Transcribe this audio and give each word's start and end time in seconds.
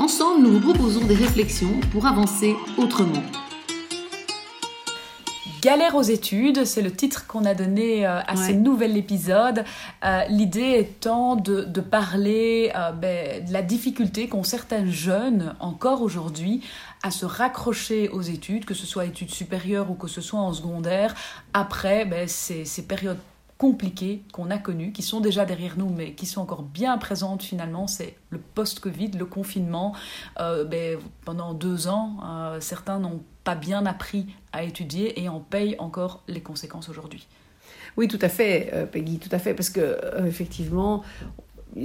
Ensemble, 0.00 0.44
nous 0.44 0.52
vous 0.52 0.72
proposons 0.72 1.04
des 1.04 1.16
réflexions 1.16 1.80
pour 1.90 2.06
avancer 2.06 2.54
autrement. 2.76 3.20
Galère 5.60 5.96
aux 5.96 6.02
études, 6.02 6.64
c'est 6.64 6.82
le 6.82 6.92
titre 6.92 7.26
qu'on 7.26 7.44
a 7.44 7.52
donné 7.52 8.06
euh, 8.06 8.20
à 8.20 8.36
ce 8.36 8.52
nouvel 8.52 8.96
épisode. 8.96 9.64
Euh, 10.04 10.22
l'idée 10.28 10.78
étant 10.78 11.34
de, 11.34 11.80
parler 11.80 12.70
euh, 12.76 12.92
ben, 12.92 13.44
de 13.44 13.52
la 13.52 13.62
difficulté 13.62 14.28
qu'ont 14.28 14.44
certains 14.44 14.86
jeunes, 14.86 15.56
encore 15.58 16.02
aujourd'hui, 16.02 16.62
à 17.02 17.10
se 17.10 17.26
raccrocher 17.26 18.08
aux 18.10 18.22
études, 18.22 18.66
que 18.66 18.74
ce 18.74 18.86
soit 18.86 19.04
études 19.04 19.30
supérieures 19.30 19.90
ou 19.90 19.94
que 19.94 20.06
ce 20.06 20.20
soit 20.20 20.38
en 20.38 20.52
secondaire, 20.52 21.16
après 21.52 22.04
ben, 22.04 22.28
ces, 22.28 22.64
ces 22.64 22.82
périodes 22.82 23.18
compliquées 23.58 24.22
qu'on 24.32 24.50
a 24.50 24.58
connues, 24.58 24.92
qui 24.92 25.02
sont 25.02 25.20
déjà 25.20 25.44
derrière 25.44 25.76
nous, 25.76 25.90
mais 25.90 26.12
qui 26.12 26.26
sont 26.26 26.40
encore 26.40 26.62
bien 26.62 26.96
présentes 26.96 27.42
finalement, 27.42 27.86
c'est 27.86 28.16
le 28.30 28.38
post-Covid, 28.38 29.10
le 29.18 29.26
confinement. 29.26 29.94
Ben, 30.38 30.98
pendant 31.24 31.54
deux 31.54 31.88
ans, 31.88 32.18
certains 32.60 33.00
n'ont 33.00 33.20
pas 33.42 33.56
bien 33.56 33.84
appris 33.84 34.26
à 34.52 34.62
étudier 34.62 35.20
et 35.20 35.28
en 35.28 35.40
paye 35.40 35.74
encore 35.78 36.22
les 36.28 36.40
conséquences 36.40 36.88
aujourd'hui. 36.88 37.26
Oui, 37.96 38.06
tout 38.06 38.18
à 38.20 38.28
fait, 38.28 38.70
euh, 38.74 38.86
Peggy, 38.86 39.18
tout 39.18 39.28
à 39.32 39.40
fait, 39.40 39.54
parce 39.54 39.70
que 39.70 39.80
euh, 39.80 40.24
effectivement, 40.26 41.02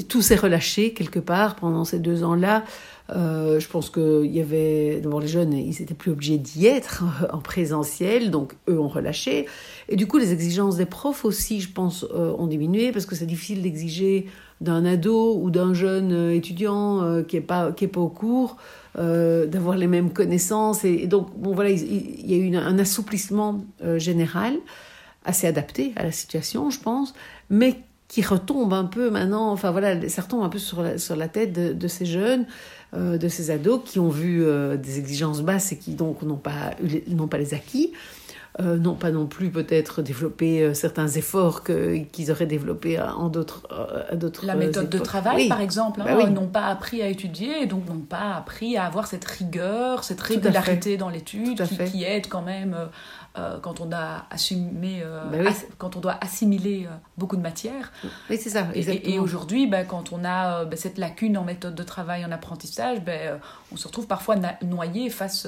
tout 0.08 0.22
s'est 0.22 0.36
relâché 0.36 0.94
quelque 0.94 1.19
part 1.19 1.55
pendant 1.55 1.86
ces 1.86 1.99
deux 1.99 2.23
ans-là. 2.23 2.63
Euh, 3.09 3.59
je 3.59 3.67
pense 3.67 3.89
qu'il 3.89 4.31
y 4.31 4.39
avait, 4.39 5.02
d'abord 5.02 5.19
les 5.19 5.27
jeunes, 5.27 5.53
ils 5.53 5.75
n'étaient 5.80 5.94
plus 5.94 6.11
obligés 6.11 6.38
d'y 6.38 6.67
être 6.67 7.03
en 7.33 7.39
présentiel, 7.39 8.31
donc 8.31 8.55
eux 8.69 8.80
ont 8.80 8.88
relâché. 8.88 9.45
Et 9.89 9.95
du 9.95 10.08
coup, 10.08 10.17
les 10.17 10.31
exigences 10.31 10.77
des 10.77 10.85
profs 10.85 11.25
aussi, 11.25 11.59
je 11.59 11.72
pense, 11.72 12.05
ont 12.13 12.47
diminué, 12.47 12.91
parce 12.91 13.05
que 13.05 13.16
c'est 13.16 13.25
difficile 13.25 13.61
d'exiger 13.61 14.27
d'un 14.61 14.85
ado 14.85 15.38
ou 15.41 15.52
d'un 15.52 15.73
jeune 15.73 16.31
étudiant 16.31 17.23
qui 17.28 17.35
n'est 17.35 17.41
pas, 17.41 17.73
qui 17.73 17.88
pas 17.88 18.00
au 18.00 18.07
cours 18.07 18.57
euh, 19.00 19.47
d'avoir 19.47 19.75
les 19.75 19.88
mêmes 19.88 20.13
connaissances. 20.13 20.85
Et, 20.85 21.07
donc, 21.07 21.35
bon, 21.35 21.55
voilà, 21.55 21.72
il, 21.72 22.30
y 22.30 22.35
a 22.35 22.38
eu 22.38 22.55
un 22.55 22.78
assouplissement 22.78 23.66
euh, 23.83 23.97
général, 23.97 24.55
assez 25.25 25.47
adapté 25.47 25.94
à 25.95 26.03
la 26.03 26.11
situation, 26.11 26.69
je 26.69 26.80
pense, 26.80 27.16
mais 27.50 27.80
qui 28.14 28.22
retombe 28.22 28.73
un 28.73 28.83
peu 28.83 29.09
maintenant, 29.09 29.52
enfin 29.52 29.72
voilà, 29.72 30.08
ça 30.08 30.22
retombe 30.22 30.44
un 30.44 30.50
peu 30.50 30.59
sur 30.59 30.83
la, 30.83 31.28
tête 31.28 31.52
de, 31.52 31.88
ces 31.88 32.06
jeunes, 32.06 32.45
euh, 32.94 33.17
de 33.17 33.28
ces 33.28 33.50
ados 33.50 33.81
qui 33.83 33.97
ont 33.97 34.09
vu 34.09 34.45
des 34.78 35.00
exigences 35.00 35.42
basses 35.42 35.72
et 35.72 35.80
qui 35.80 35.95
donc 35.95 36.22
n'ont 36.22 36.38
pas, 36.38 36.75
n'ont 37.08 37.28
pas 37.28 37.39
les 37.39 37.56
acquis. 37.56 37.91
Euh, 38.61 38.77
n'ont 38.77 38.93
pas 38.93 39.09
non 39.09 39.25
plus 39.25 39.49
peut-être 39.49 40.03
développé 40.03 40.61
euh, 40.61 40.75
certains 40.75 41.07
efforts 41.07 41.63
qu'ils 41.63 42.29
auraient 42.29 42.45
développés 42.45 43.01
en 43.01 43.27
d'autres 43.27 43.63
euh, 43.71 44.15
d'autres 44.15 44.45
La 44.45 44.53
méthode 44.53 44.89
de 44.89 44.99
travail, 44.99 45.47
par 45.47 45.59
exemple, 45.59 46.01
hein, 46.01 46.05
bah 46.05 46.29
n'ont 46.29 46.45
pas 46.45 46.67
appris 46.67 47.01
à 47.01 47.07
étudier 47.07 47.63
et 47.63 47.65
donc 47.65 47.87
n'ont 47.89 47.97
pas 47.97 48.35
appris 48.35 48.77
à 48.77 48.85
avoir 48.85 49.07
cette 49.07 49.25
rigueur, 49.25 50.03
cette 50.03 50.21
régularité 50.21 50.97
dans 50.97 51.09
l'étude 51.09 51.63
qui, 51.63 51.77
qui, 51.79 52.03
aide 52.03 52.28
quand 52.28 52.44
même 52.44 52.75
euh, 53.35 53.57
quand 53.59 53.81
on 53.81 53.91
a 53.91 54.28
assumé, 54.29 55.01
euh, 55.01 55.23
bah 55.25 55.49
quand 55.79 55.95
on 55.95 55.99
doit 55.99 56.17
assimiler 56.22 56.85
euh, 56.85 56.95
beaucoup 57.17 57.35
de 57.35 57.41
matière. 57.41 57.91
Oui, 58.29 58.38
c'est 58.38 58.51
ça. 58.51 58.67
Et, 58.75 59.17
aujourd'hui, 59.17 59.66
bah, 59.66 59.85
quand 59.85 60.13
on 60.13 60.23
a 60.23 60.66
bah, 60.66 60.75
cette 60.75 60.99
lacune 60.99 61.35
en 61.35 61.44
méthode 61.44 61.73
de 61.73 61.81
travail, 61.81 62.23
en 62.25 62.31
apprentissage, 62.31 62.99
on 63.72 63.75
se 63.75 63.88
retrouve 63.88 64.05
parfois 64.05 64.35
noyé 64.61 65.09
face 65.09 65.47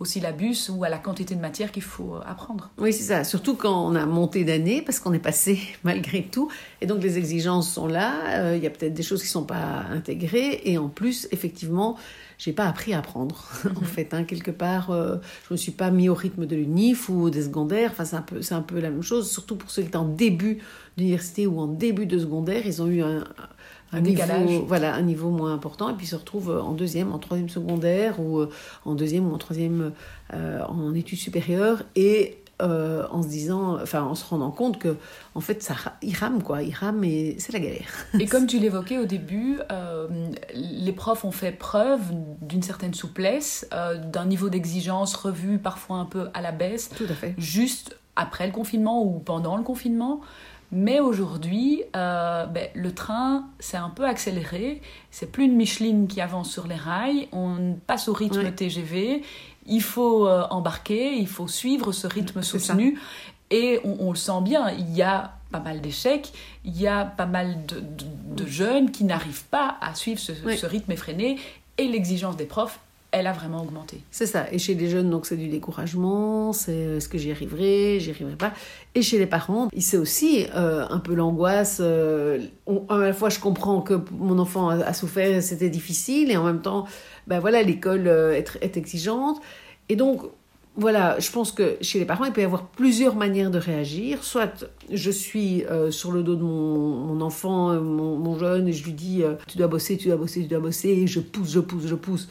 au 0.00 0.04
syllabus 0.04 0.70
ou 0.70 0.84
à 0.84 0.88
la 0.88 0.98
quantité 0.98 1.34
de 1.34 1.40
matière 1.40 1.72
qu'il 1.72 1.82
faut 1.82 2.16
apprendre. 2.24 2.70
Oui, 2.78 2.92
c'est 2.92 3.04
ça. 3.04 3.24
Surtout 3.24 3.56
quand 3.56 3.86
on 3.86 3.94
a 3.94 4.06
monté 4.06 4.44
d'année, 4.44 4.82
parce 4.82 5.00
qu'on 5.00 5.12
est 5.12 5.18
passé 5.18 5.60
malgré 5.84 6.22
tout. 6.22 6.50
Et 6.80 6.86
donc 6.86 7.02
les 7.02 7.18
exigences 7.18 7.72
sont 7.72 7.86
là. 7.86 8.54
Il 8.54 8.62
y 8.62 8.66
a 8.66 8.70
peut-être 8.70 8.94
des 8.94 9.02
choses 9.02 9.22
qui 9.22 9.28
ne 9.28 9.32
sont 9.32 9.44
pas 9.44 9.84
intégrées. 9.90 10.60
Et 10.64 10.78
en 10.78 10.88
plus, 10.88 11.28
effectivement, 11.32 11.96
j'ai 12.38 12.52
pas 12.52 12.66
appris 12.66 12.94
à 12.94 12.98
apprendre 12.98 13.44
en 13.64 13.80
mhm. 13.80 13.86
fait 13.86 14.14
hein, 14.14 14.24
quelque 14.24 14.50
part 14.50 14.90
euh, 14.90 15.16
je 15.48 15.54
me 15.54 15.56
suis 15.56 15.72
pas 15.72 15.90
mis 15.90 16.08
au 16.08 16.14
rythme 16.14 16.46
de 16.46 16.56
l'unif 16.56 17.08
ou 17.08 17.30
des 17.30 17.42
secondaires 17.42 17.90
enfin 17.90 18.04
c'est 18.04 18.16
un 18.16 18.22
peu 18.22 18.42
c'est 18.42 18.54
un 18.54 18.62
peu 18.62 18.78
la 18.78 18.90
même 18.90 19.02
chose 19.02 19.30
surtout 19.30 19.56
pour 19.56 19.70
ceux 19.70 19.82
qui 19.82 19.88
étaient 19.88 19.96
en 19.96 20.08
début 20.08 20.58
d'université 20.96 21.46
ou 21.46 21.58
en 21.58 21.66
début 21.66 22.06
de 22.06 22.18
secondaire 22.18 22.62
ils 22.64 22.80
ont 22.80 22.86
eu 22.86 23.02
un, 23.02 23.18
un, 23.18 23.48
niveau, 23.92 24.64
voilà, 24.66 24.94
un 24.94 25.02
niveau 25.02 25.30
moins 25.30 25.54
important, 25.54 25.88
et 25.90 25.94
puis 25.94 26.06
se 26.06 26.16
retrouvent 26.16 26.50
en 26.50 26.72
deuxième, 26.72 27.12
en 27.12 27.18
troisième 27.18 27.48
secondaire, 27.48 28.20
ou 28.20 28.38
euh, 28.38 28.50
en 28.84 28.94
deuxième 28.94 29.30
ou 29.30 29.34
en 29.34 29.38
troisième 29.38 29.92
euh, 30.34 30.62
en 30.64 30.94
études 30.94 31.18
supérieures, 31.18 31.82
et 31.96 32.38
euh, 32.60 33.06
en 33.12 33.22
se 33.22 33.28
disant, 33.28 33.80
enfin 33.80 34.02
en 34.02 34.16
se 34.16 34.24
rendant 34.24 34.50
compte 34.50 34.80
que 34.80 34.96
en 35.36 35.40
fait 35.40 35.62
ça 35.62 35.76
il 36.02 36.12
rame 36.16 36.42
quoi, 36.42 36.64
il 36.64 36.74
rame 36.74 37.04
et 37.04 37.36
c'est 37.38 37.52
la 37.52 37.60
galère. 37.60 37.86
Et 38.18 38.26
comme 38.26 38.46
tu 38.48 38.58
l'évoquais 38.58 38.98
au 38.98 39.04
début, 39.04 39.60
euh, 39.70 40.08
les 40.54 40.90
profs 40.90 41.24
ont 41.24 41.30
fait 41.30 41.52
preuve 41.52 42.00
d'une 42.42 42.64
certaine 42.64 42.94
souplesse, 42.94 43.68
euh, 43.72 43.96
d'un 43.96 44.24
niveau 44.24 44.48
d'exigence 44.48 45.14
revu 45.14 45.58
parfois 45.58 45.98
un 45.98 46.04
peu 46.04 46.30
à 46.34 46.42
la 46.42 46.50
baisse, 46.50 46.90
Tout 46.96 47.06
à 47.08 47.14
fait. 47.14 47.36
juste 47.38 47.96
après 48.16 48.48
le 48.48 48.52
confinement 48.52 49.04
ou 49.04 49.20
pendant 49.20 49.56
le 49.56 49.62
confinement. 49.62 50.20
Mais 50.70 51.00
aujourd'hui, 51.00 51.82
ben, 51.94 52.68
le 52.74 52.92
train 52.92 53.46
s'est 53.58 53.78
un 53.78 53.90
peu 53.90 54.04
accéléré. 54.04 54.82
C'est 55.10 55.32
plus 55.32 55.44
une 55.44 55.56
Micheline 55.56 56.08
qui 56.08 56.20
avance 56.20 56.50
sur 56.50 56.66
les 56.66 56.76
rails. 56.76 57.28
On 57.32 57.78
passe 57.86 58.08
au 58.08 58.12
rythme 58.12 58.50
TGV 58.52 59.22
il 59.68 59.82
faut 59.82 60.26
euh, 60.26 60.46
embarquer, 60.50 61.16
il 61.16 61.28
faut 61.28 61.46
suivre 61.46 61.92
ce 61.92 62.06
rythme 62.06 62.42
soutenu. 62.42 62.98
Et 63.50 63.80
on, 63.82 64.10
le 64.10 64.16
sent 64.16 64.42
bien, 64.42 64.70
il 64.70 64.94
y 64.94 65.00
a 65.00 65.32
pas 65.50 65.60
mal 65.60 65.80
d'échecs, 65.80 66.32
il 66.66 66.78
y 66.78 66.86
a 66.86 67.06
pas 67.06 67.24
mal 67.24 67.56
de, 67.66 68.46
jeunes 68.46 68.90
qui 68.90 69.04
n'arrivent 69.04 69.44
pas 69.44 69.78
à 69.80 69.94
suivre 69.94 70.20
ce, 70.20 70.66
rythme 70.66 70.92
effréné, 70.92 71.38
et 71.78 71.88
l'exigence 71.88 72.36
des 72.36 72.44
profs 72.44 72.78
elle 73.10 73.26
a 73.26 73.32
vraiment 73.32 73.62
augmenté. 73.62 74.02
C'est 74.10 74.26
ça. 74.26 74.46
Et 74.52 74.58
chez 74.58 74.74
les 74.74 74.88
jeunes, 74.88 75.08
donc 75.08 75.26
c'est 75.26 75.36
du 75.36 75.48
découragement, 75.48 76.52
c'est 76.52 76.72
euh, 76.72 76.96
est-ce 76.98 77.08
que 77.08 77.16
j'y 77.18 77.30
arriverai, 77.30 77.98
j'y 78.00 78.10
arriverai 78.10 78.36
pas. 78.36 78.52
Et 78.94 79.02
chez 79.02 79.18
les 79.18 79.26
parents, 79.26 79.68
c'est 79.78 79.96
aussi 79.96 80.46
euh, 80.54 80.86
un 80.90 80.98
peu 80.98 81.14
l'angoisse. 81.14 81.80
à 81.80 82.96
la 82.96 83.12
fois, 83.12 83.28
je 83.30 83.40
comprends 83.40 83.80
que 83.80 83.94
mon 84.12 84.38
enfant 84.38 84.68
a, 84.68 84.92
souffert, 84.92 85.42
c'était 85.42 85.70
difficile, 85.70 86.30
et 86.30 86.36
en 86.36 86.44
même 86.44 86.60
temps, 86.60 86.86
ben 87.26 87.40
voilà, 87.40 87.62
l'école 87.62 88.06
est, 88.08 88.58
est, 88.60 88.76
exigeante. 88.76 89.40
Et 89.88 89.96
donc, 89.96 90.22
voilà, 90.78 91.18
je 91.18 91.32
pense 91.32 91.50
que 91.50 91.76
chez 91.80 91.98
les 91.98 92.04
parents, 92.04 92.24
il 92.24 92.32
peut 92.32 92.40
y 92.40 92.44
avoir 92.44 92.68
plusieurs 92.68 93.16
manières 93.16 93.50
de 93.50 93.58
réagir. 93.58 94.22
Soit 94.22 94.64
je 94.92 95.10
suis 95.10 95.64
euh, 95.64 95.90
sur 95.90 96.12
le 96.12 96.22
dos 96.22 96.36
de 96.36 96.44
mon, 96.44 97.20
enfant, 97.20 97.72
euh, 97.72 97.80
mon, 97.80 98.38
jeune, 98.38 98.68
et 98.68 98.72
je 98.72 98.84
lui 98.84 98.92
dis 98.92 99.24
euh, 99.24 99.34
Tu 99.48 99.58
dois 99.58 99.66
bosser, 99.66 99.96
tu 99.96 100.06
dois 100.06 100.16
bosser, 100.16 100.42
tu 100.42 100.46
dois 100.46 100.60
bosser, 100.60 100.90
et 100.90 101.08
je 101.08 101.18
pousse, 101.18 101.50
je 101.50 101.58
pousse, 101.58 101.86
je 101.86 101.96
pousse. 101.96 102.28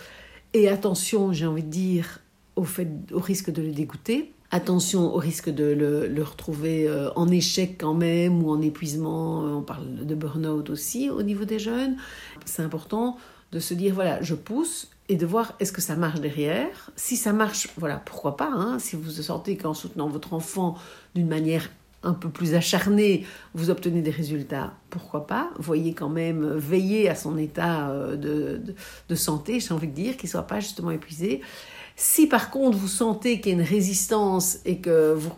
Et 0.53 0.69
attention, 0.69 1.33
j'ai 1.33 1.45
envie 1.45 1.63
de 1.63 1.69
dire, 1.69 2.19
au, 2.55 2.63
fait, 2.63 2.87
au 3.11 3.19
risque 3.19 3.51
de 3.51 3.61
le 3.61 3.71
dégoûter. 3.71 4.33
Attention 4.49 5.13
au 5.13 5.17
risque 5.17 5.49
de 5.49 5.65
le, 5.65 6.07
le 6.07 6.23
retrouver 6.23 6.89
en 7.17 7.27
échec 7.27 7.75
quand 7.77 7.93
même 7.93 8.41
ou 8.43 8.49
en 8.49 8.61
épuisement. 8.61 9.39
On 9.39 9.61
parle 9.61 10.05
de 10.05 10.15
burn-out 10.15 10.69
aussi 10.69 11.09
au 11.09 11.21
niveau 11.21 11.43
des 11.43 11.59
jeunes. 11.59 11.97
C'est 12.45 12.61
important 12.61 13.17
de 13.51 13.59
se 13.59 13.73
dire 13.73 13.93
voilà, 13.93 14.21
je 14.21 14.35
pousse, 14.35 14.89
et 15.09 15.15
de 15.15 15.25
voir 15.25 15.53
est-ce 15.59 15.71
que 15.71 15.81
ça 15.81 15.95
marche 15.95 16.19
derrière? 16.19 16.91
Si 16.95 17.15
ça 17.15 17.33
marche, 17.33 17.69
voilà, 17.77 17.97
pourquoi 17.97 18.35
pas. 18.35 18.51
Hein. 18.51 18.79
si 18.79 18.95
vous 18.95 19.09
sentez 19.09 19.57
qu'en 19.57 19.73
soutenant 19.73 20.09
votre 20.09 20.33
enfant 20.33 20.75
d'une 21.15 21.27
manière 21.27 21.69
un 22.03 22.13
peu 22.13 22.29
plus 22.29 22.53
acharnée, 22.53 23.25
vous 23.53 23.69
obtenez 23.69 24.01
des 24.01 24.11
résultats, 24.11 24.73
pourquoi 24.89 25.27
pas. 25.27 25.49
Voyez 25.57 25.93
quand 25.93 26.09
même, 26.09 26.55
veiller 26.55 27.09
à 27.09 27.15
son 27.15 27.37
état 27.37 27.89
euh, 27.89 28.15
de, 28.15 28.57
de, 28.57 28.75
de 29.09 29.15
santé, 29.15 29.59
j'ai 29.59 29.73
envie 29.73 29.87
de 29.87 29.93
dire, 29.93 30.15
qu'il 30.15 30.27
ne 30.27 30.31
soit 30.31 30.47
pas 30.47 30.59
justement 30.59 30.91
épuisé. 30.91 31.41
Si 31.99 32.27
par 32.27 32.51
contre 32.51 32.77
vous 32.77 32.87
sentez 32.87 33.41
qu'il 33.41 33.53
y 33.53 33.55
a 33.55 33.57
une 33.59 33.67
résistance 33.67 34.59
et 34.65 34.77
que 34.77 35.13
vous, 35.13 35.31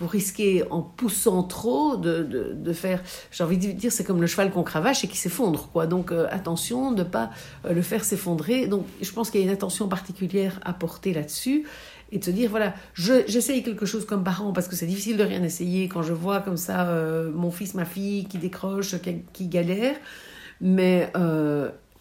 vous 0.00 0.06
risquez 0.06 0.64
en 0.70 0.80
poussant 0.80 1.42
trop 1.42 1.98
de, 1.98 2.22
de, 2.54 2.72
faire, 2.72 3.02
j'ai 3.30 3.44
envie 3.44 3.58
de 3.58 3.70
dire, 3.72 3.92
c'est 3.92 4.02
comme 4.02 4.22
le 4.22 4.26
cheval 4.26 4.50
qu'on 4.50 4.62
cravache 4.62 5.04
et 5.04 5.08
qui 5.08 5.18
s'effondre, 5.18 5.68
quoi. 5.74 5.86
Donc 5.86 6.12
euh, 6.12 6.26
attention 6.30 6.92
de 6.92 7.02
ne 7.02 7.08
pas 7.08 7.30
euh, 7.66 7.74
le 7.74 7.82
faire 7.82 8.02
s'effondrer. 8.02 8.66
Donc 8.66 8.86
je 9.02 9.12
pense 9.12 9.30
qu'il 9.30 9.42
y 9.42 9.44
a 9.44 9.46
une 9.46 9.52
attention 9.52 9.88
particulière 9.88 10.58
à 10.64 10.72
porter 10.72 11.12
là-dessus 11.12 11.66
et 12.12 12.18
de 12.18 12.24
se 12.24 12.30
dire 12.30 12.50
voilà, 12.50 12.74
j'essaye 12.94 13.62
quelque 13.62 13.86
chose 13.86 14.06
comme 14.06 14.24
parent 14.24 14.52
parce 14.52 14.68
que 14.68 14.76
c'est 14.76 14.86
difficile 14.86 15.16
de 15.16 15.24
rien 15.24 15.42
essayer 15.42 15.88
quand 15.88 16.02
je 16.02 16.12
vois 16.12 16.40
comme 16.40 16.56
ça 16.56 16.88
euh, 16.88 17.30
mon 17.32 17.50
fils, 17.50 17.74
ma 17.74 17.84
fille 17.84 18.26
qui 18.26 18.38
décroche, 18.38 19.00
qui, 19.00 19.22
qui 19.32 19.48
galère, 19.48 19.96
mais 20.60 21.10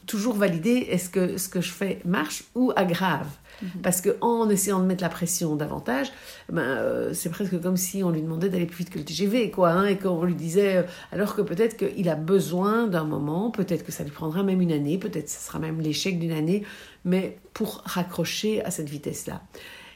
toujours 0.06 0.36
valider 0.36 0.88
est-ce 0.90 1.10
que 1.10 1.38
ce 1.38 1.50
que 1.50 1.62
je 1.62 1.72
fais 1.72 2.00
marche 2.06 2.44
ou 2.56 2.72
aggrave? 2.76 3.28
Mhm. 3.62 3.82
Parce 3.84 4.02
qu'en 4.02 4.50
essayant 4.50 4.80
de 4.80 4.86
mettre 4.86 5.04
la 5.04 5.10
pression 5.10 5.56
davantage, 5.56 6.12
ben, 6.52 6.62
euh, 6.62 7.14
c'est 7.14 7.30
presque 7.30 7.60
comme 7.62 7.78
si 7.78 8.04
on 8.04 8.10
lui 8.10 8.22
demandait 8.22 8.50
d'aller 8.50 8.66
plus 8.66 8.80
vite 8.80 8.90
que 8.90 9.00
le 9.00 9.06
TGV, 9.06 9.50
quoi, 9.50 9.72
hein, 9.72 9.86
et 9.86 9.98
qu'on 9.98 10.24
lui 10.24 10.36
disait, 10.36 10.78
euh, 10.78 10.84
alors 11.12 11.36
que 11.36 11.42
peut-être 11.42 11.78
qu'il 11.78 12.10
a 12.10 12.16
besoin 12.16 12.88
d'un 12.88 13.06
moment, 13.06 13.52
peut-être 13.52 13.86
que 13.86 13.92
ça 13.92 14.04
lui 14.04 14.12
prendra 14.12 14.44
même 14.44 14.62
une 14.62 14.72
année, 14.72 14.98
peut-être 14.98 15.26
que 15.26 15.32
ce 15.32 15.40
sera 15.40 15.60
même 15.60 15.80
l'échec 15.80 16.20
d'une 16.20 16.34
année, 16.34 16.64
mais 17.06 17.38
pour 17.54 17.82
raccrocher 17.86 18.64
à 18.64 18.72
cette 18.72 18.90
vitesse-là. 18.90 19.42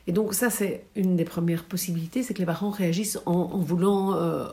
Et 0.10 0.12
donc 0.12 0.34
ça, 0.34 0.50
c'est 0.50 0.88
une 0.96 1.16
des 1.16 1.24
premières 1.24 1.66
possibilités, 1.66 2.24
c'est 2.24 2.34
que 2.34 2.40
les 2.40 2.46
parents 2.48 2.72
réagissent 2.72 3.20
en, 3.28 3.60
voulant 3.60 4.16
euh, 4.16 4.48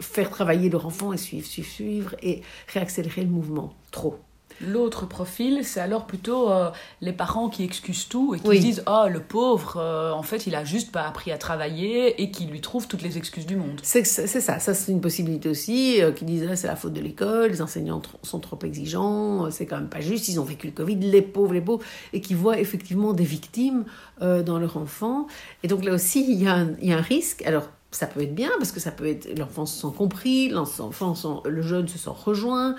faire 0.00 0.30
travailler 0.30 0.68
leur 0.68 0.84
enfant 0.84 1.12
et 1.12 1.16
suivre, 1.16 1.46
suivre, 1.46 1.68
suivre, 1.68 2.16
et 2.24 2.42
réaccélérer 2.66 3.22
le 3.22 3.28
mouvement. 3.28 3.72
Trop. 3.92 4.18
L'autre 4.60 5.06
profil, 5.06 5.60
c'est 5.64 5.80
alors 5.80 6.06
plutôt 6.06 6.50
euh, 6.50 6.70
les 7.02 7.12
parents 7.12 7.48
qui 7.48 7.62
excusent 7.62 8.08
tout 8.08 8.34
et 8.34 8.40
qui 8.40 8.58
disent 8.58 8.82
Oh, 8.86 9.04
le 9.10 9.20
pauvre, 9.20 9.76
euh, 9.76 10.12
en 10.12 10.22
fait, 10.22 10.46
il 10.46 10.54
a 10.54 10.64
juste 10.64 10.92
pas 10.92 11.02
appris 11.02 11.30
à 11.30 11.38
travailler 11.38 12.22
et 12.22 12.30
qui 12.30 12.46
lui 12.46 12.60
trouvent 12.60 12.88
toutes 12.88 13.02
les 13.02 13.18
excuses 13.18 13.46
du 13.46 13.56
monde. 13.56 13.80
C'est 13.82 14.04
ça, 14.04 14.26
ça 14.26 14.74
c'est 14.74 14.92
une 14.92 15.00
possibilité 15.00 15.48
aussi, 15.48 16.02
euh, 16.02 16.10
qui 16.10 16.24
disent 16.24 16.48
C'est 16.54 16.68
la 16.68 16.76
faute 16.76 16.94
de 16.94 17.00
l'école, 17.00 17.50
les 17.50 17.60
enseignants 17.60 18.00
sont 18.22 18.40
trop 18.40 18.58
exigeants, 18.64 19.50
c'est 19.50 19.66
quand 19.66 19.76
même 19.76 19.90
pas 19.90 20.00
juste, 20.00 20.28
ils 20.28 20.40
ont 20.40 20.44
vécu 20.44 20.66
le 20.66 20.72
Covid, 20.72 20.96
les 20.96 21.22
pauvres, 21.22 21.52
les 21.52 21.60
pauvres, 21.60 21.84
et 22.12 22.20
qui 22.20 22.34
voient 22.34 22.58
effectivement 22.58 23.12
des 23.12 23.24
victimes 23.24 23.84
dans 24.20 24.58
leur 24.58 24.76
enfant. 24.78 25.26
Et 25.62 25.68
donc 25.68 25.84
là 25.84 25.92
aussi, 25.92 26.24
il 26.26 26.42
y, 26.42 26.46
a 26.46 26.54
un, 26.54 26.70
il 26.80 26.88
y 26.88 26.92
a 26.92 26.98
un 26.98 27.02
risque. 27.02 27.42
Alors, 27.44 27.68
ça 27.90 28.06
peut 28.06 28.22
être 28.22 28.34
bien 28.34 28.50
parce 28.58 28.72
que 28.72 28.80
ça 28.80 28.90
peut 28.90 29.06
être 29.06 29.38
l'enfant 29.38 29.66
se 29.66 29.80
sent 29.80 29.94
compris, 29.96 30.48
l'enfant, 30.48 31.42
le 31.44 31.62
jeune 31.62 31.88
se 31.88 31.98
sent 31.98 32.10
rejoint 32.24 32.74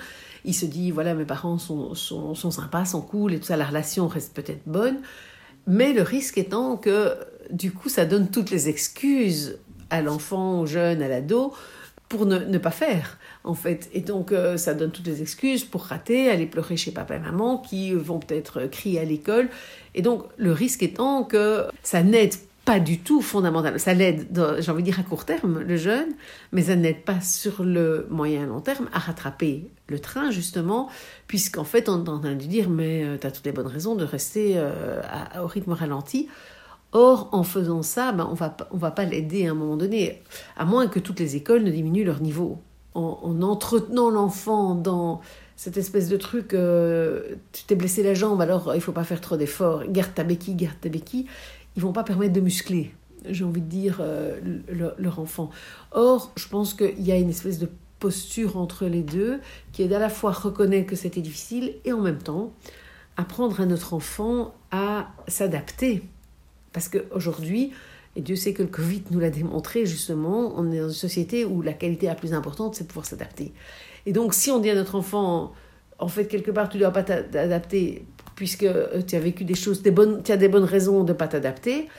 il 0.48 0.54
se 0.54 0.66
dit 0.66 0.90
voilà, 0.90 1.14
mes 1.14 1.26
parents 1.26 1.60
sont, 1.60 1.94
sont, 1.94 2.34
sympas, 2.52 2.86
sont 2.86 3.02
cool 3.02 3.34
et 3.34 3.40
tout 3.40 3.46
ça, 3.46 3.58
la 3.58 3.66
relation 3.66 4.08
reste 4.08 4.34
peut-être 4.34 4.64
bonne. 4.66 4.98
Mais 5.68 5.94
le 5.94 6.02
risque 6.02 6.38
étant 6.38 6.78
que 6.78 7.14
du 7.52 7.72
coup, 7.72 7.90
ça 7.90 8.06
donne 8.06 8.30
toutes 8.30 8.50
les 8.50 8.70
excuses 8.70 9.60
à 9.90 10.02
l'enfant, 10.02 10.62
au 10.62 10.66
jeune, 10.66 11.02
à 11.02 11.08
l'ado 11.08 11.54
pour 12.10 12.26
ne, 12.26 12.40
ne, 12.40 12.58
pas 12.58 12.72
faire, 12.72 13.18
en 13.44 13.54
fait. 13.54 13.90
Et 13.94 14.00
donc, 14.00 14.32
euh, 14.32 14.56
ça 14.56 14.74
donne 14.74 14.92
toutes 14.92 15.08
les 15.08 15.22
excuses 15.22 15.66
pour 15.66 15.84
rater, 15.84 16.30
aller 16.30 16.46
pleurer 16.46 16.78
chez 16.78 16.92
papa 16.92 17.16
et 17.16 17.20
maman, 17.20 17.58
qui 17.58 17.94
vont 17.94 18.20
peut-être 18.20 18.66
crier 18.68 19.00
à 19.02 19.04
l'école. 19.04 19.50
Et 19.94 20.02
donc, 20.02 20.24
le 20.38 20.54
risque 20.54 20.84
étant 20.84 21.26
que 21.26 21.66
ça 21.84 22.04
n'aide 22.04 22.34
pas 22.68 22.82
du 22.82 23.00
tout 23.00 23.22
fondamental. 23.22 23.80
Ça 23.80 23.94
l'aide, 23.94 24.28
j'ai 24.60 24.72
envie 24.72 24.84
de 24.84 24.92
dire, 24.92 25.00
à 25.00 25.04
court 25.04 25.24
terme, 25.24 25.62
le 25.62 25.78
jeune, 25.78 26.10
mais 26.52 26.64
ça 26.64 26.76
n'aide 26.76 27.02
pas 27.06 27.22
sur 27.22 27.64
le 27.64 28.06
moyen 28.10 28.46
long 28.46 28.60
terme 28.60 28.90
à 28.92 29.00
rattraper 29.00 29.72
le 29.88 30.00
train, 30.00 30.32
justement, 30.32 30.90
puisqu'en 31.28 31.64
fait, 31.64 31.88
on 31.88 32.04
est 32.04 32.10
en 32.10 32.20
train 32.20 32.36
de 32.36 32.44
dire, 32.44 32.70
mais 32.70 33.06
euh, 33.06 33.18
tu 33.18 33.26
as 33.26 33.32
toutes 33.32 33.46
les 33.46 33.54
bonnes 33.54 33.68
raisons 33.68 33.96
de 33.96 34.04
rester 34.04 34.56
euh, 34.58 35.02
au 35.42 35.48
rythme 35.48 35.72
ralenti. 35.72 36.28
Or, 36.92 37.30
en 37.32 37.44
faisant 37.44 37.84
ça, 37.84 38.12
ben, 38.12 38.28
on 38.30 38.34
va, 38.34 38.58
on 38.72 38.78
va 38.78 38.92
pas 38.92 39.06
l'aider 39.06 39.48
à 39.48 39.52
un 39.52 39.54
moment 39.54 39.78
donné, 39.78 40.22
à 40.58 40.66
moins 40.66 40.88
que 40.88 41.00
toutes 41.00 41.22
les 41.22 41.38
écoles 41.38 41.64
ne 41.64 41.72
diminuent 41.72 42.04
leur 42.04 42.22
niveau. 42.22 42.60
En, 42.96 43.42
entretenant 43.44 44.10
l'enfant 44.10 44.76
dans 44.76 45.22
cette 45.56 45.78
espèce 45.78 46.10
de 46.10 46.18
truc, 46.18 46.54
euh, 46.54 47.36
tu 47.54 47.64
t'es 47.64 47.76
blessé 47.76 48.04
la 48.04 48.14
jambe, 48.14 48.42
alors 48.42 48.76
il 48.76 48.82
faut 48.82 48.92
pas 48.92 49.06
faire 49.06 49.22
trop 49.22 49.38
d'efforts, 49.38 49.84
garde 49.88 50.14
ta 50.14 50.26
béquille, 50.26 50.56
garde 50.56 50.76
ta 50.82 50.90
béquille 50.90 51.28
ils 51.78 51.84
vont 51.84 51.94
pas 51.94 52.04
permettre 52.04 52.34
de 52.34 52.42
muscler, 52.42 52.94
j'ai 53.30 53.46
envie 53.46 53.62
de 53.62 53.68
dire, 53.68 54.00
euh, 54.02 54.40
leur 54.98 55.20
enfant. 55.20 55.52
Or, 55.92 56.32
je 56.36 56.48
pense 56.48 56.74
qu'il 56.74 57.02
y 57.02 57.12
a 57.12 57.18
une 57.18 57.30
espèce 57.30 57.60
de 57.60 57.70
posture 58.00 58.58
entre 58.58 58.86
les 58.86 59.04
deux 59.04 59.40
qui 59.72 59.84
est 59.84 59.94
à 59.94 60.00
la 60.00 60.10
fois 60.10 60.32
reconnaître 60.32 60.88
que 60.88 60.96
c'était 60.96 61.22
difficile 61.22 61.76
et 61.86 61.94
en 61.94 62.02
même 62.02 62.18
temps 62.18 62.52
apprendre 63.16 63.62
à 63.62 63.66
notre 63.66 63.94
enfant 63.94 64.54
à 64.72 65.10
s'adapter. 65.28 66.04
Parce 66.74 66.90
qu'aujourd'hui, 66.90 67.72
et 68.16 68.22
Dieu 68.22 68.36
sait 68.36 68.54
que 68.54 68.64
le 68.64 68.70
Covid 68.70 69.04
nous 69.12 69.20
l'a 69.20 69.30
démontré, 69.30 69.86
justement, 69.86 70.54
on 70.56 70.72
est 70.72 70.80
dans 70.80 70.88
une 70.88 70.94
société 70.94 71.46
où 71.46 71.62
la 71.62 71.74
qualité 71.74 72.08
la 72.08 72.16
plus 72.16 72.34
importante, 72.34 72.74
c'est 72.74 72.88
pouvoir 72.88 73.06
s'adapter. 73.06 73.54
Et 74.08 74.12
donc, 74.12 74.34
si 74.34 74.50
on 74.50 74.60
dit 74.60 74.72
à 74.72 74.76
notre 74.76 74.96
enfant, 74.96 75.54
en 76.00 76.08
fait, 76.08 76.26
quelque 76.26 76.50
part, 76.50 76.70
tu 76.70 76.78
ne 76.78 76.84
dois 76.84 76.92
pas 76.92 77.04
t'adapter 77.04 78.06
puisque 78.38 78.64
euh, 78.64 79.02
tu 79.02 79.16
as 79.16 79.20
vécu 79.20 79.44
des 79.44 79.56
choses, 79.56 79.82
des 79.82 79.92
bonnes, 79.92 80.22
tu 80.24 80.32
as 80.32 80.38
des 80.38 80.48
bonnes 80.48 80.64
raisons 80.64 81.04
de 81.04 81.12
ne 81.12 81.18
pas 81.18 81.28
t'adapter, 81.28 81.90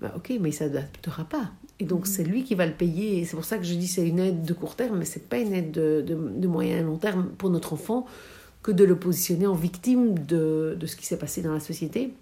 bah, 0.00 0.12
ok, 0.16 0.30
mais 0.30 0.36
il 0.36 0.40
ne 0.46 0.50
s'adaptera 0.50 1.24
pas. 1.24 1.52
Et 1.78 1.84
donc 1.84 2.04
mm-hmm. 2.04 2.10
c'est 2.10 2.24
lui 2.24 2.44
qui 2.44 2.54
va 2.54 2.66
le 2.66 2.72
payer. 2.72 3.20
Et 3.20 3.24
c'est 3.24 3.36
pour 3.36 3.44
ça 3.44 3.56
que 3.56 3.64
je 3.64 3.72
dis 3.72 3.86
c'est 3.86 4.06
une 4.06 4.18
aide 4.18 4.44
de 4.44 4.52
court 4.52 4.74
terme, 4.74 4.98
mais 4.98 5.04
ce 5.04 5.18
n'est 5.18 5.24
pas 5.24 5.38
une 5.38 5.54
aide 5.54 5.70
de, 5.70 6.04
de, 6.04 6.46
moyen 6.48 6.78
et 6.78 6.82
long 6.82 6.98
terme 6.98 7.28
pour 7.38 7.50
notre 7.50 7.72
enfant 7.72 8.04
que 8.62 8.72
de 8.72 8.82
le 8.82 8.96
positionner 8.96 9.46
en 9.46 9.54
victime 9.54 10.18
de, 10.18 10.76
de 10.78 10.86
ce 10.86 10.96
qui 10.96 11.06
s'est 11.06 11.18
passé 11.18 11.40
dans 11.40 11.52
la 11.52 11.60
société. 11.60 12.12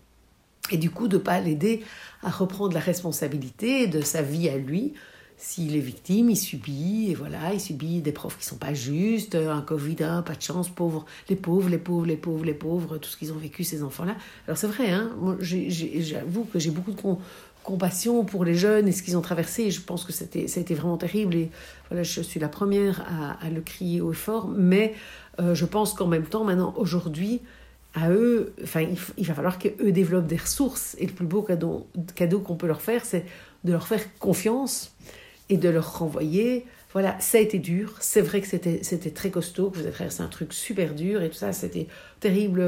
Et 0.71 0.77
du 0.77 0.91
coup, 0.91 1.09
de 1.09 1.17
ne 1.17 1.23
pas 1.23 1.41
l'aider 1.41 1.83
à 2.23 2.31
reprendre 2.31 2.75
la 2.75 2.81
responsabilité 2.81 3.87
de 3.87 4.03
sa 4.03 4.21
vie 4.21 4.51
à 4.51 4.59
lui, 4.59 4.93
s'il 5.37 5.77
est 5.77 5.81
victime, 5.81 6.31
il 6.31 6.37
subit, 6.37 7.11
et 7.11 7.15
voilà, 7.15 7.53
il 7.53 7.61
subit 7.61 8.01
des 8.01 8.13
profs 8.13 8.39
qui 8.39 8.47
sont 8.47 8.57
pas 8.57 8.73
justes, 8.73 9.35
un 9.35 9.61
Covid, 9.61 9.97
pas 9.97 10.35
de 10.37 10.43
chance, 10.43 10.69
pauvres, 10.69 11.05
les 11.29 11.37
pauvres, 11.37 11.69
les 11.69 11.79
pauvres, 11.79 12.07
les 12.07 12.17
pauvres, 12.17 12.45
les 12.45 12.55
pauvres, 12.55 12.99
tout 12.99 13.11
ce 13.11 13.17
qu'ils 13.17 13.33
ont 13.33 13.39
vécu, 13.39 13.65
ces 13.65 13.83
enfants-là. 13.83 14.17
Alors 14.47 14.57
c'est 14.57 14.67
vrai, 14.67 14.91
hein, 14.91 15.11
j'avoue 15.41 16.45
que 16.45 16.59
j'ai 16.59 16.71
beaucoup 16.71 16.93
de 16.93 17.01
compassion 17.63 18.25
pour 18.25 18.45
les 18.45 18.55
jeunes 18.55 18.87
et 18.89 18.93
ce 18.93 19.03
qu'ils 19.03 19.17
ont 19.17 19.23
traversé, 19.23 19.71
je 19.71 19.81
pense 19.81 20.05
que 20.05 20.13
c'était, 20.13 20.47
ça 20.47 20.61
a 20.61 20.63
été 20.63 20.75
vraiment 20.75 20.97
terrible, 20.97 21.35
et 21.35 21.51
voilà, 21.91 22.05
je 22.05 22.21
suis 22.21 22.39
la 22.39 22.49
première 22.49 23.05
à, 23.41 23.51
le 23.51 23.61
crier 23.61 24.01
haut 24.01 24.13
et 24.13 24.17
fort, 24.17 24.49
mais 24.49 24.95
euh, 25.41 25.55
je 25.55 25.65
pense 25.65 25.95
qu'en 25.95 26.07
même 26.07 26.27
temps, 26.27 26.45
maintenant, 26.45 26.75
aujourd'hui, 26.77 27.41
à 27.95 28.11
eux, 28.11 28.53
enfin, 28.63 28.85
il, 29.17 29.27
va 29.27 29.35
falloir 29.35 29.59
qu'eux 29.59 29.93
développent 29.93 30.27
des 30.27 30.37
ressources, 30.37 30.97
et 30.99 31.07
le 31.07 31.13
plus 31.13 31.27
beau 31.27 31.43
cadeau 31.43 32.41
qu'on 32.41 32.57
peut 32.57 32.67
leur 32.67 32.83
faire, 32.83 33.05
c'est 33.05 33.25
de 33.65 33.73
leur 33.73 33.87
faire 33.87 34.03
confiance 34.19 34.95
et 35.49 35.57
de 35.57 35.69
leur 35.69 35.99
renvoyer. 35.99 36.67
Voilà, 36.93 37.19
ça 37.21 37.39
a 37.39 37.41
été 37.41 37.59
dur. 37.59 37.97
C'est 38.01 38.21
vrai 38.21 38.41
que 38.41 38.47
c'était, 38.47 38.81
c'était 38.83 39.11
très 39.11 39.31
costaud, 39.31 39.71
que 39.71 39.79
vous 39.79 39.83
avez 39.83 39.93
traversé 39.93 40.23
un 40.23 40.29
truc 40.29 40.53
super 40.53 40.95
dur 40.95 41.23
et 41.23 41.29
tout 41.29 41.37
ça. 41.37 41.53
C'était 41.53 41.89
terrible 42.21 42.61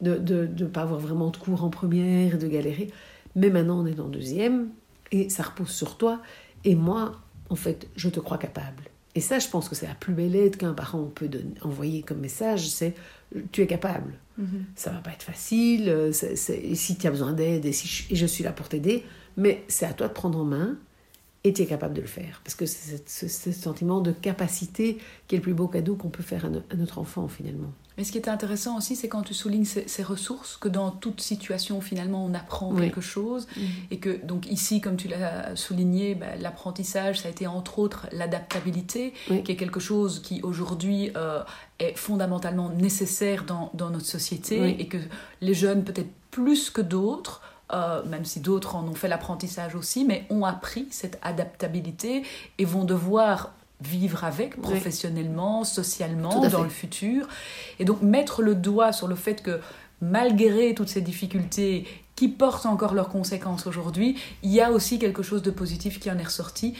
de 0.00 0.12
ne 0.12 0.18
de, 0.18 0.46
de 0.46 0.64
pas 0.66 0.82
avoir 0.82 1.00
vraiment 1.00 1.30
de 1.30 1.36
cours 1.36 1.64
en 1.64 1.70
première, 1.70 2.38
de 2.38 2.46
galérer. 2.46 2.88
Mais 3.34 3.50
maintenant, 3.50 3.80
on 3.82 3.86
est 3.86 3.94
dans 3.94 4.08
deuxième 4.08 4.68
et 5.10 5.28
ça 5.28 5.42
repose 5.42 5.70
sur 5.70 5.96
toi. 5.96 6.22
Et 6.64 6.74
moi, 6.74 7.20
en 7.50 7.56
fait, 7.56 7.88
je 7.96 8.08
te 8.08 8.20
crois 8.20 8.38
capable. 8.38 8.84
Et 9.14 9.20
ça, 9.20 9.38
je 9.38 9.48
pense 9.48 9.68
que 9.68 9.74
c'est 9.74 9.86
la 9.86 9.94
plus 9.94 10.12
belle 10.12 10.36
aide 10.36 10.56
qu'un 10.56 10.74
parent 10.74 11.04
peut 11.04 11.28
donner, 11.28 11.54
envoyer 11.62 12.02
comme 12.02 12.18
message, 12.18 12.68
c'est 12.68 12.94
tu 13.50 13.62
es 13.62 13.66
capable. 13.66 14.12
Ça 14.36 14.42
mm-hmm. 14.42 14.46
Ça 14.76 14.90
va 14.90 14.98
pas 14.98 15.10
être 15.10 15.22
facile, 15.22 16.10
si 16.12 16.96
tu 16.96 17.06
as 17.06 17.10
besoin 17.10 17.32
d'aide 17.32 17.64
et, 17.64 17.72
si 17.72 18.06
et 18.12 18.16
je 18.16 18.26
suis 18.26 18.44
là 18.44 18.52
pour 18.52 18.68
t'aider, 18.68 19.04
mais 19.36 19.64
c'est 19.68 19.86
à 19.86 19.94
toi 19.94 20.08
de 20.08 20.12
prendre 20.12 20.38
en 20.38 20.44
main 20.44 20.76
et 21.46 21.52
tu 21.52 21.62
es 21.62 21.66
capable 21.66 21.94
de 21.94 22.00
le 22.00 22.08
faire. 22.08 22.40
Parce 22.42 22.56
que 22.56 22.66
c'est 22.66 23.08
ce, 23.08 23.52
sentiment 23.52 24.00
de 24.00 24.10
capacité 24.10 24.98
qui 25.28 25.36
est 25.36 25.38
le 25.38 25.42
plus 25.42 25.54
beau 25.54 25.68
cadeau 25.68 25.94
qu'on 25.94 26.08
peut 26.08 26.24
faire 26.24 26.44
à, 26.44 26.74
notre 26.76 26.98
enfant 26.98 27.28
finalement. 27.28 27.72
Mais 27.96 28.02
ce 28.02 28.10
qui 28.10 28.18
est 28.18 28.28
intéressant 28.28 28.76
aussi, 28.76 28.96
c'est 28.96 29.08
quand 29.08 29.22
tu 29.22 29.32
soulignes 29.32 29.64
ces, 29.64 30.02
ressources, 30.02 30.56
que 30.56 30.68
dans 30.68 30.90
toute 30.90 31.20
situation, 31.20 31.80
finalement, 31.80 32.24
on 32.24 32.34
apprend 32.34 32.74
quelque 32.74 33.00
chose. 33.00 33.46
Et 33.90 33.98
que, 33.98 34.22
donc, 34.26 34.50
ici, 34.50 34.82
comme 34.82 34.96
tu 34.96 35.08
l'as 35.08 35.56
souligné, 35.56 36.14
bah, 36.14 36.36
l'apprentissage, 36.38 37.20
ça 37.20 37.28
a 37.28 37.30
été 37.30 37.46
entre 37.46 37.78
autres 37.78 38.06
l'adaptabilité, 38.12 39.14
qui 39.28 39.52
est 39.52 39.56
quelque 39.56 39.80
chose 39.80 40.20
qui, 40.20 40.42
aujourd'hui, 40.42 41.10
euh, 41.16 41.42
est 41.78 41.96
fondamentalement 41.96 42.68
nécessaire 42.70 43.44
dans, 43.44 43.70
dans 43.72 43.88
notre 43.88 44.04
société. 44.04 44.78
Et 44.78 44.88
que 44.88 44.98
les 45.40 45.54
jeunes, 45.54 45.82
peut-être 45.82 46.10
plus 46.30 46.68
que 46.68 46.82
d'autres, 46.82 47.40
euh, 47.72 48.04
même 48.04 48.24
si 48.24 48.40
d'autres 48.40 48.76
en 48.76 48.86
ont 48.86 48.94
fait 48.94 49.08
l'apprentissage 49.08 49.74
aussi, 49.74 50.04
mais 50.04 50.24
ont 50.30 50.44
appris 50.44 50.86
cette 50.90 51.18
adaptabilité 51.22 52.22
et 52.58 52.64
vont 52.64 52.84
devoir 52.84 53.52
vivre 53.80 54.24
avec 54.24 54.60
professionnellement, 54.60 55.64
socialement, 55.64 56.48
dans 56.48 56.62
le 56.62 56.68
futur. 56.68 57.28
Et 57.78 57.84
donc 57.84 58.02
mettre 58.02 58.42
le 58.42 58.54
doigt 58.54 58.92
sur 58.92 59.06
le 59.08 59.14
fait 59.14 59.42
que 59.42 59.60
malgré 60.00 60.74
toutes 60.74 60.88
ces 60.88 61.00
difficultés 61.00 61.86
qui 62.14 62.28
portent 62.28 62.66
encore 62.66 62.94
leurs 62.94 63.10
conséquences 63.10 63.66
aujourd'hui, 63.66 64.16
il 64.42 64.50
y 64.50 64.60
a 64.60 64.70
aussi 64.70 64.98
quelque 64.98 65.22
chose 65.22 65.42
de 65.42 65.50
positif 65.50 66.00
qui 66.00 66.10
en 66.10 66.18
est 66.18 66.24
ressorti 66.24 66.74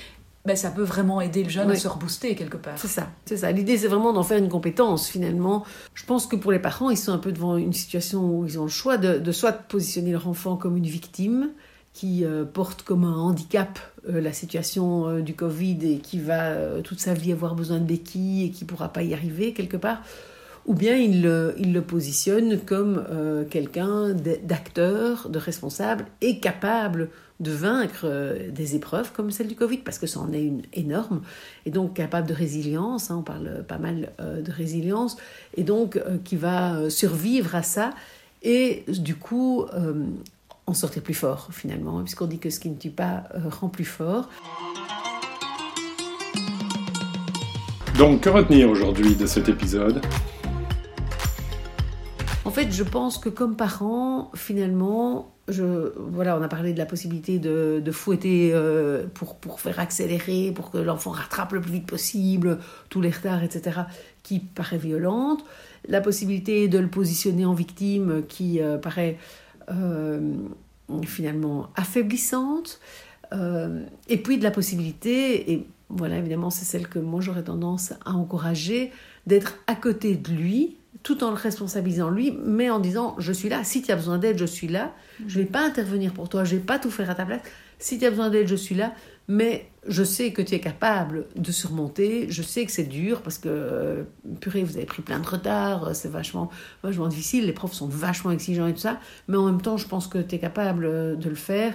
ben, 0.47 0.57
ça 0.57 0.71
peut 0.71 0.83
vraiment 0.83 1.21
aider 1.21 1.43
le 1.43 1.51
jeune 1.51 1.71
à 1.71 1.77
se 1.77 1.89
rebooster 1.89 2.37
quelque 2.37 2.57
part. 2.57 2.79
C'est 2.79 2.87
ça, 2.87 3.09
c'est 3.25 3.39
ça. 3.39 3.51
L'idée, 3.51 3.77
c'est 3.77 3.89
vraiment 3.89 4.13
d'en 4.13 4.23
faire 4.23 4.39
une 4.39 4.49
compétence 4.49 5.09
finalement. 5.09 5.65
Je 5.95 6.05
pense 6.05 6.27
que 6.27 6.37
pour 6.37 6.53
les 6.53 6.61
parents, 6.61 6.89
ils 6.91 6.97
sont 6.97 7.13
un 7.13 7.19
peu 7.19 7.33
devant 7.33 7.57
une 7.57 7.73
situation 7.73 8.25
où 8.25 8.47
ils 8.47 8.59
ont 8.59 8.63
le 8.65 8.69
choix 8.69 8.97
de, 8.97 9.33
soit 9.33 9.53
positionner 9.53 10.13
leur 10.13 10.29
enfant 10.29 10.57
comme 10.57 10.77
une 10.77 10.87
victime 10.87 11.51
qui 11.93 12.25
euh, 12.25 12.45
porte 12.45 12.83
comme 12.83 13.05
un 13.05 13.17
handicap 13.17 13.79
euh, 14.09 14.21
la 14.21 14.33
situation 14.33 15.09
euh, 15.09 15.21
du 15.21 15.35
Covid 15.35 15.79
et 15.83 15.99
qui 15.99 16.21
va 16.21 16.81
toute 16.85 17.01
sa 17.01 17.15
vie 17.15 17.33
avoir 17.33 17.55
besoin 17.55 17.79
de 17.79 17.85
béquilles 17.85 18.45
et 18.45 18.51
qui 18.51 18.65
pourra 18.65 18.93
pas 18.93 19.03
y 19.03 19.15
arriver 19.15 19.53
quelque 19.53 19.77
part, 19.77 20.03
ou 20.67 20.75
bien 20.75 20.97
il 20.97 21.23
le, 21.23 21.81
positionne 21.81 22.59
comme 22.61 23.05
euh, 23.09 23.45
quelqu'un 23.45 24.15
d'acteur, 24.15 25.29
de 25.29 25.39
responsable 25.39 26.07
et 26.21 26.41
capable 26.41 27.09
de 27.39 27.53
vaincre 27.53 28.01
euh, 28.05 28.51
des 28.51 28.75
épreuves 28.75 29.13
comme 29.13 29.31
celle 29.31 29.47
du 29.47 29.55
Covid, 29.55 29.79
parce 29.79 29.99
que 29.99 30.07
ça 30.07 30.21
en 30.21 30.33
est 30.33 30.43
une 30.43 30.63
énorme, 30.73 31.23
et 31.67 31.71
donc 31.71 31.95
capable 31.95 32.27
de 32.27 32.35
résilience, 32.35 33.11
hein, 33.11 33.19
on 33.21 33.23
parle 33.23 33.65
pas 33.69 33.79
mal 33.79 34.13
euh, 34.21 34.43
de 34.43 34.51
résilience, 34.51 35.17
et 35.57 35.63
donc 35.63 36.01
qui 36.25 36.37
va 36.37 36.91
survivre 36.91 37.55
à 37.55 37.63
ça, 37.63 37.91
et 38.43 38.85
du 38.89 39.15
coup 39.15 39.65
en 40.67 40.75
sortir 40.75 41.03
plus 41.03 41.15
fort 41.15 41.49
finalement, 41.53 42.03
puisqu'on 42.03 42.27
dit 42.27 42.39
que 42.39 42.51
ce 42.51 42.61
qui 42.61 42.71
ne 42.71 42.77
tue 42.77 42.91
pas 42.91 43.25
rend 43.35 43.69
plus 43.69 43.85
fort. 43.85 44.29
Donc, 47.99 48.21
que 48.21 48.29
retenir 48.29 48.69
aujourd'hui 48.69 49.15
de 49.15 49.25
cet 49.27 49.49
épisode? 49.49 50.03
En 52.47 52.51
fait, 52.53 52.71
je 52.71 52.85
pense 52.85 53.19
que 53.19 53.29
comme 53.29 53.57
parents, 53.57 54.31
finalement, 54.37 55.35
je, 55.49 55.93
voilà, 55.97 56.39
on 56.39 56.43
a 56.43 56.49
parlé 56.49 56.73
de 56.73 56.79
la 56.79 56.87
possibilité 56.87 57.41
de, 57.41 57.91
fouetter 57.91 58.53
euh, 58.55 59.09
pour, 59.15 59.35
pour 59.35 59.61
faire 59.61 59.81
accélérer, 59.81 60.53
pour 60.55 60.71
que 60.71 60.79
l'enfant 60.79 61.11
rattrape 61.11 61.55
le 61.55 61.61
plus 61.61 61.73
vite 61.73 61.87
possible 61.87 62.61
tous 62.89 63.01
les 63.01 63.11
retards, 63.11 63.43
etc., 63.43 63.81
qui 64.23 64.39
paraît 64.39 64.79
violente. 64.79 65.45
La 65.89 66.01
possibilité 66.01 66.69
de 66.69 66.79
le 66.79 66.87
positionner 66.87 67.45
en 67.45 67.53
victime 67.53 68.23
qui 68.29 68.63
euh, 68.63 68.79
paraît 68.79 69.19
euh, 69.69 70.21
finalement 71.05 71.71
affaiblissante. 71.75 72.81
et 74.09 74.19
puis 74.19 74.39
de 74.39 74.45
la 74.45 74.53
possibilité, 74.53 75.51
et 75.51 75.67
voilà, 75.89 76.17
évidemment, 76.17 76.51
c'est 76.51 76.65
celle 76.65 76.87
que 76.87 77.01
moi 77.01 77.21
j'aurais 77.21 77.43
tendance 77.43 77.93
à 78.05 78.13
encourager, 78.13 78.93
d'être 79.27 79.57
à 79.67 79.75
côté 79.75 80.15
de 80.15 80.31
lui, 80.31 80.77
tout 81.07 81.23
en 81.23 81.31
le 81.31 81.37
responsabilisant 81.37 82.11
lui, 82.11 82.37
mais 82.45 82.69
en 82.69 82.81
disant 82.81 83.15
je 83.19 83.33
suis 83.33 83.49
là, 83.49 83.63
si 83.63 83.81
tu 83.81 83.93
as 83.93 83.95
besoin 83.95 84.19
d'aide, 84.19 84.39
je 84.39 84.45
suis 84.45 84.67
là, 84.67 84.93
je 85.29 85.39
ne 85.39 85.45
vais 85.45 85.49
pas 85.49 85.65
intervenir 85.65 86.13
pour 86.13 86.29
toi, 86.29 86.43
je 86.43 86.57
ne 86.57 86.59
vais 86.59 86.67
pas 86.67 86.81
tout 86.81 86.91
faire 86.91 87.09
à 87.09 87.15
ta 87.15 87.25
place, 87.25 87.43
si 87.79 88.01
tu 88.01 88.07
as 88.07 88.11
besoin 88.11 88.29
d'aide, 88.29 88.49
je 88.49 88.57
suis 88.57 88.75
là, 88.75 88.93
mais 89.29 89.71
je 89.87 90.03
sais 90.03 90.33
que 90.33 90.43
tu 90.43 90.57
es 90.57 90.59
capable 90.59 91.29
de 91.37 91.53
surmonter, 91.53 92.27
je 92.29 92.43
sais 92.43 92.67
que 92.67 92.73
c'est 92.73 92.89
dur 92.89 93.23
parce 93.23 93.39
que, 93.39 93.49
euh, 93.49 94.03
purée, 94.41 94.65
vous 94.65 94.79
avez 94.79 94.87
pris 94.87 95.01
plein 95.01 95.21
de 95.21 95.29
retard, 95.29 95.95
c'est 95.95 96.11
vachement, 96.11 96.51
vachement 96.83 97.07
difficile, 97.07 97.47
les 97.47 97.53
profs 97.53 97.75
sont 97.75 97.87
vachement 97.87 98.33
exigeants 98.33 98.67
et 98.67 98.73
tout 98.75 98.81
ça, 98.81 98.99
mais 99.29 99.37
en 99.37 99.47
même 99.47 99.63
temps, 99.63 99.77
je 99.77 99.87
pense 99.87 100.09
que 100.09 100.19
tu 100.19 100.35
es 100.35 100.39
capable 100.41 101.19
de 101.21 101.29
le 101.29 101.37
faire 101.37 101.73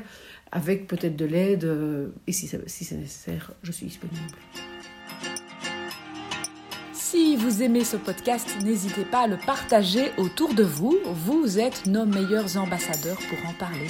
avec 0.52 0.88
peut-être 0.88 1.16
de 1.16 1.24
l'aide, 1.24 1.64
euh, 1.64 2.10
et 2.28 2.34
si, 2.34 2.50
si 2.66 2.84
c'est 2.84 2.98
nécessaire, 2.98 3.54
je 3.64 3.72
suis 3.72 3.86
disponible. 3.86 4.20
Si 7.12 7.36
vous 7.36 7.62
aimez 7.62 7.84
ce 7.84 7.98
podcast, 7.98 8.48
n'hésitez 8.64 9.04
pas 9.04 9.24
à 9.24 9.28
le 9.28 9.36
partager 9.36 10.14
autour 10.18 10.54
de 10.54 10.64
vous. 10.64 10.98
Vous 11.04 11.60
êtes 11.60 11.86
nos 11.86 12.06
meilleurs 12.06 12.56
ambassadeurs 12.56 13.18
pour 13.18 13.50
en 13.50 13.52
parler. 13.52 13.90